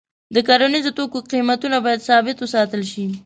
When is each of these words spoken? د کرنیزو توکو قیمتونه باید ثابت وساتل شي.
د 0.35 0.37
کرنیزو 0.47 0.91
توکو 0.97 1.19
قیمتونه 1.31 1.77
باید 1.85 2.05
ثابت 2.09 2.37
وساتل 2.39 2.81
شي. 2.91 3.05